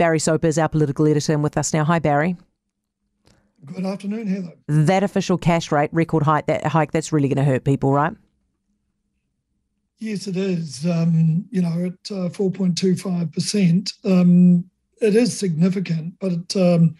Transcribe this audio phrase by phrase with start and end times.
[0.00, 1.84] Barry Soper is our political editor and with us now.
[1.84, 2.34] Hi, Barry.
[3.66, 4.54] Good afternoon, Heather.
[4.66, 8.14] That official cash rate record hike, that hike, that's really going to hurt people, right?
[9.98, 10.86] Yes, it is.
[10.86, 14.64] Um, you know, at uh, 4.25%, um,
[15.02, 16.14] it is significant.
[16.18, 16.94] But it, um,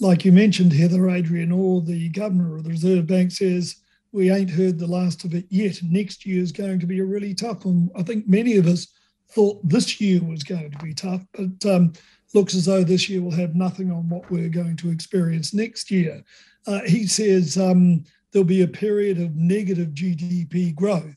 [0.00, 3.76] like you mentioned, Heather Adrian Orr, the governor of the Reserve Bank, says
[4.12, 5.78] we ain't heard the last of it yet.
[5.82, 7.90] Next year is going to be a really tough one.
[7.94, 8.86] I think many of us
[9.28, 11.92] thought this year was going to be tough, but um,
[12.36, 15.90] looks as though this year will have nothing on what we're going to experience next
[15.90, 16.22] year.
[16.66, 21.16] Uh, he says um, there'll be a period of negative GDP growth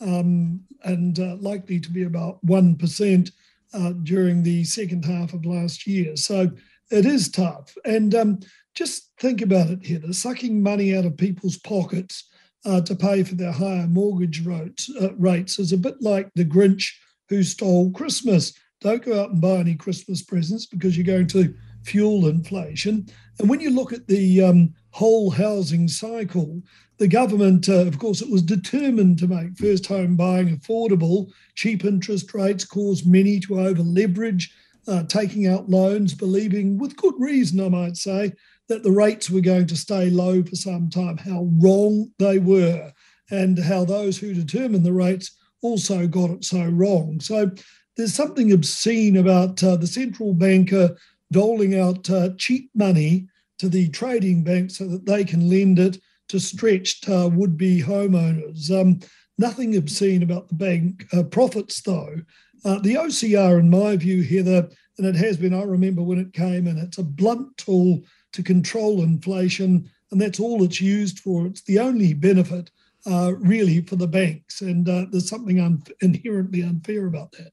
[0.00, 3.30] um, and uh, likely to be about 1%
[3.74, 6.16] uh, during the second half of last year.
[6.16, 6.50] So
[6.90, 7.72] it is tough.
[7.84, 8.40] And um,
[8.74, 12.28] just think about it here the sucking money out of people's pockets
[12.64, 16.44] uh, to pay for their higher mortgage rates, uh, rates is a bit like the
[16.44, 16.92] Grinch
[17.28, 18.52] who stole Christmas.
[18.80, 23.06] Don't go out and buy any Christmas presents because you're going to fuel inflation.
[23.38, 26.62] And when you look at the um, whole housing cycle,
[26.98, 31.30] the government, uh, of course, it was determined to make first home buying affordable.
[31.54, 34.52] Cheap interest rates caused many to over leverage,
[34.88, 38.32] uh, taking out loans, believing, with good reason, I might say,
[38.68, 41.18] that the rates were going to stay low for some time.
[41.18, 42.92] How wrong they were,
[43.30, 47.20] and how those who determined the rates also got it so wrong.
[47.20, 47.50] So
[47.96, 50.96] there's something obscene about uh, the central banker
[51.32, 53.26] doling out uh, cheap money
[53.58, 57.82] to the trading banks so that they can lend it to stretched uh, would be
[57.82, 58.70] homeowners.
[58.70, 59.00] Um,
[59.38, 62.16] nothing obscene about the bank uh, profits, though.
[62.64, 66.32] Uh, the OCR, in my view, Heather, and it has been, I remember when it
[66.32, 71.46] came, and it's a blunt tool to control inflation, and that's all it's used for.
[71.46, 72.70] It's the only benefit,
[73.06, 77.52] uh, really, for the banks, and uh, there's something un- inherently unfair about that.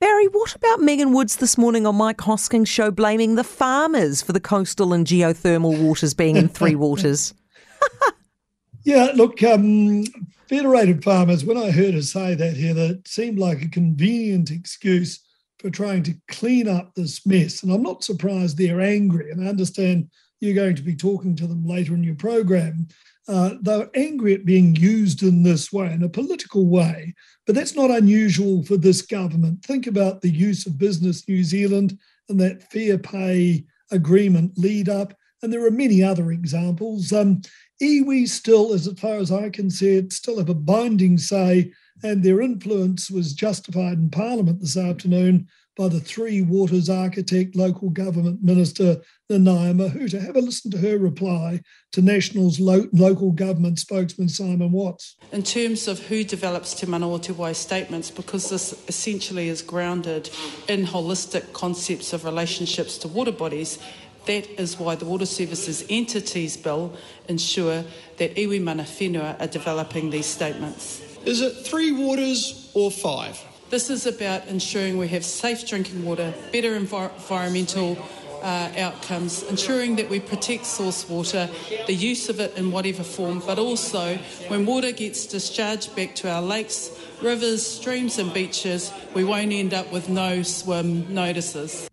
[0.00, 4.32] Barry, what about Megan Woods this morning on Mike Hosking's show blaming the farmers for
[4.32, 7.34] the coastal and geothermal waters being in three waters?
[8.84, 10.04] yeah, look, um,
[10.48, 15.18] Federated Farmers, when I heard her say that here, that seemed like a convenient excuse
[15.58, 17.62] for trying to clean up this mess.
[17.62, 19.30] And I'm not surprised they're angry.
[19.30, 20.08] And I understand
[20.40, 22.86] you're going to be talking to them later in your program.
[23.26, 27.14] Uh, they're angry at being used in this way, in a political way.
[27.46, 29.64] But that's not unusual for this government.
[29.64, 31.98] Think about the use of Business New Zealand
[32.28, 35.14] and that fair pay agreement lead up.
[35.42, 37.12] And there are many other examples.
[37.12, 37.42] Um,
[37.82, 41.72] iwi still, as far as I can see it, still have a binding say,
[42.02, 47.88] and their influence was justified in Parliament this afternoon by the Three Waters architect, local
[47.90, 49.00] government minister
[49.30, 50.20] Nanaia Mahuta.
[50.20, 51.60] Have a listen to her reply
[51.92, 55.16] to National's lo- local government spokesman Simon Watts.
[55.30, 59.62] In terms of who develops Te Mana o Te Wai statements, because this essentially is
[59.62, 60.30] grounded
[60.68, 63.78] in holistic concepts of relationships to water bodies,
[64.28, 66.92] that is why the Water Services Entities Bill
[67.28, 67.82] ensure
[68.18, 71.00] that iwi mana whenua are developing these statements.
[71.24, 73.42] Is it three waters or five?
[73.70, 77.98] This is about ensuring we have safe drinking water, better envir- environmental
[78.42, 81.48] uh, outcomes, ensuring that we protect source water,
[81.86, 84.16] the use of it in whatever form, but also
[84.48, 86.90] when water gets discharged back to our lakes,
[87.22, 91.87] rivers, streams, and beaches, we won't end up with no swim notices.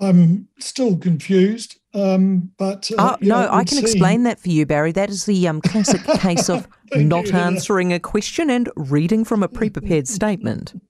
[0.00, 4.64] I'm still confused, um, but uh, oh, no, know, I can explain that for you,
[4.64, 4.92] Barry.
[4.92, 9.48] That is the um, classic case of not answering a question and reading from a
[9.48, 10.80] pre-prepared statement.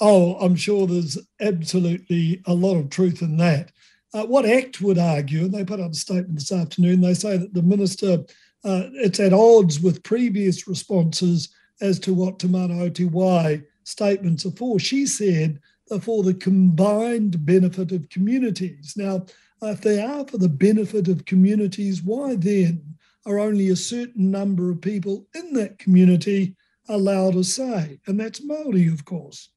[0.00, 3.72] Oh, I'm sure there's absolutely a lot of truth in that.
[4.14, 7.36] Uh, what ACT would argue, and they put out a statement this afternoon, they say
[7.36, 8.24] that the minister,
[8.64, 11.48] uh, it's at odds with previous responses
[11.80, 14.78] as to what Te Mana o Te Wai statements are for.
[14.78, 15.60] She said
[16.00, 18.94] for the combined benefit of communities.
[18.96, 19.24] Now,
[19.62, 24.70] if they are for the benefit of communities, why then are only a certain number
[24.70, 26.54] of people in that community
[26.88, 28.00] allowed a say?
[28.06, 29.50] And that's Māori, of course.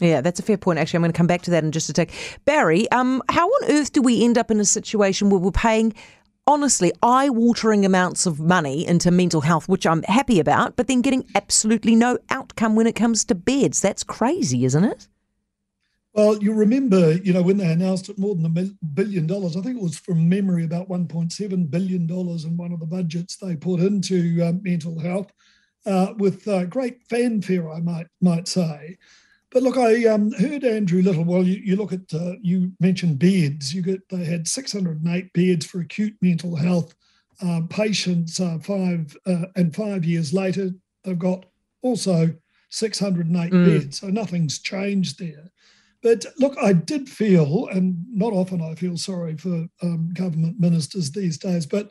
[0.00, 0.78] Yeah, that's a fair point.
[0.78, 2.10] Actually, I'm going to come back to that in just a sec.
[2.44, 5.94] Barry, um, how on earth do we end up in a situation where we're paying,
[6.48, 11.00] honestly, eye watering amounts of money into mental health, which I'm happy about, but then
[11.00, 13.80] getting absolutely no outcome when it comes to beds?
[13.80, 15.06] That's crazy, isn't it?
[16.14, 19.60] Well, you remember, you know, when they announced it more than a billion dollars, I
[19.60, 23.80] think it was from memory about $1.7 billion in one of the budgets they put
[23.80, 25.32] into um, mental health
[25.86, 28.96] uh, with uh, great fanfare, I might might say.
[29.50, 31.24] But look, I um, heard Andrew Little.
[31.24, 33.74] Well, you, you look at uh, you mentioned beds.
[33.74, 36.94] You get they had 608 beds for acute mental health
[37.42, 38.40] um, patients.
[38.40, 40.70] Uh, five uh, and five years later,
[41.02, 41.46] they've got
[41.82, 42.34] also
[42.70, 43.66] 608 mm.
[43.66, 43.98] beds.
[43.98, 45.50] So nothing's changed there.
[46.04, 51.10] But look, I did feel, and not often I feel sorry for um, government ministers
[51.10, 51.90] these days, but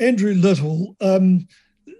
[0.00, 1.46] Andrew Little, um,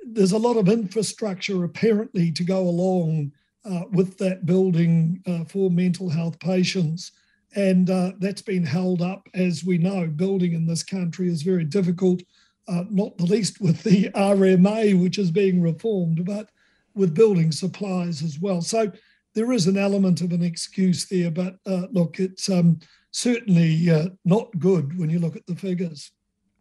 [0.05, 3.31] there's a lot of infrastructure apparently to go along
[3.65, 7.13] uh, with that building uh, for mental health patients.
[7.55, 10.09] And uh, that's been held up, as we know.
[10.09, 12.23] Building in this country is very difficult,
[12.67, 16.51] uh, not the least with the RMA, which is being reformed, but
[16.97, 18.63] with building supplies as well.
[18.63, 18.91] So
[19.35, 22.79] there is an element of an excuse there, but uh, look, it's um,
[23.11, 26.11] certainly uh, not good when you look at the figures.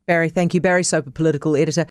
[0.08, 0.62] Barry, thank you.
[0.62, 1.86] Barry Soper, political editor.